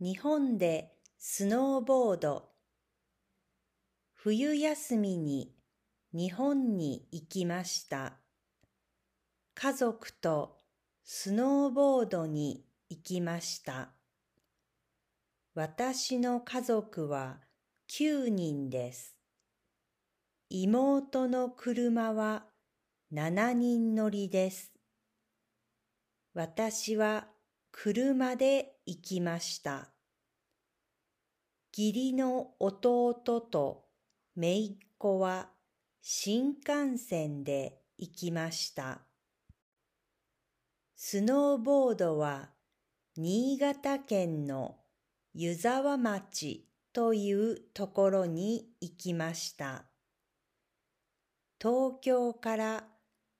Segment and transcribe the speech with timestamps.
[0.00, 2.50] 日本でスノーボード
[4.14, 5.52] 冬休みに
[6.14, 8.12] 日本に行きました。
[9.56, 10.56] 家族と
[11.02, 13.90] スノーボードに行きました。
[15.56, 17.40] 私の家族は
[17.90, 19.16] 9人です。
[20.48, 22.44] 妹の車は
[23.12, 24.70] 7人乗りです。
[26.34, 27.26] 私は
[27.72, 29.90] 車で行きました。
[31.76, 33.84] 義理の弟と
[34.36, 35.50] 姪っ子は
[36.02, 39.02] 新幹線で行きました。
[40.96, 42.50] スノーボードは
[43.16, 44.76] 新潟県の
[45.34, 49.84] 湯沢町というところに行きました。
[51.60, 52.84] 東京から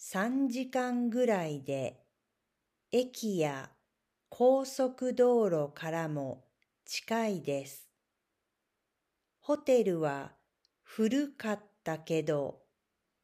[0.00, 2.04] 3時間ぐらいで
[2.92, 3.70] 駅や
[4.42, 6.46] 高速道路からも
[6.86, 7.86] 近いです。
[9.38, 10.32] ホテルは
[10.82, 12.60] 古かったけど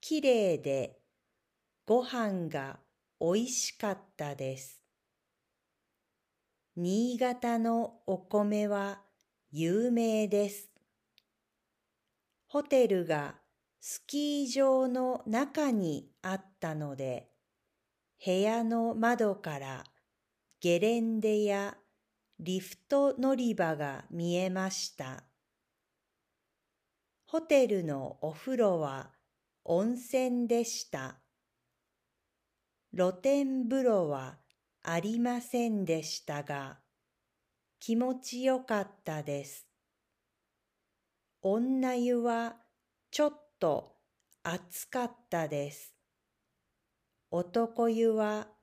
[0.00, 0.98] きれいで
[1.86, 2.80] ご飯が
[3.20, 4.82] おいしかったです。
[6.74, 9.00] 新潟のお米は
[9.52, 10.68] 有名です。
[12.48, 13.36] ホテルが
[13.80, 17.28] スキー場の中にあったので、
[18.26, 19.84] 部屋の窓から
[20.64, 21.76] ゲレンデや
[22.40, 25.24] リフト乗り場が見えました。
[27.26, 29.10] ホテルのお風呂は
[29.64, 31.16] 温泉でした。
[32.96, 34.38] 露天風呂は
[34.82, 36.78] ありませんでしたが、
[37.78, 39.66] 気持ちよかったです。
[41.42, 42.56] 女湯は
[43.10, 43.96] ちょっと
[44.42, 45.94] 暑かったです。
[47.30, 48.53] 男湯は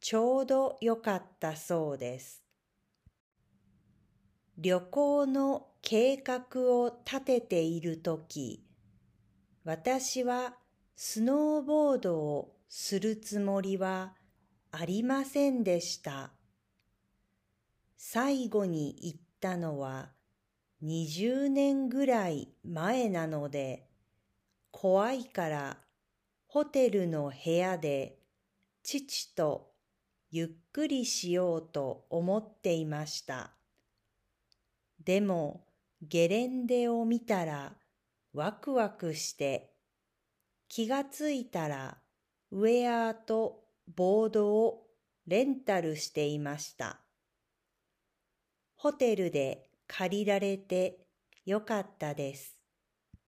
[0.00, 2.42] ちょうどよかったそうです。
[4.58, 8.64] 旅行の計画を立てているとき、
[9.64, 10.54] 私は
[10.94, 14.14] スノーボードをするつもりは
[14.70, 16.32] ありませんでした。
[17.96, 20.10] 最後に行ったのは
[20.82, 23.88] 20年ぐらい前なので、
[24.70, 25.78] 怖いから
[26.46, 28.18] ホテルの部屋で
[28.82, 29.75] 父と
[30.30, 33.52] ゆっくりしようと思っていました。
[35.04, 35.66] でも
[36.02, 37.74] ゲレンデを見たら
[38.32, 39.70] ワクワクして
[40.68, 41.98] 気がついたら
[42.50, 44.86] ウェアとボードを
[45.26, 47.00] レンタルしていました。
[48.76, 51.06] ホテルで借りられて
[51.44, 52.55] よかったです。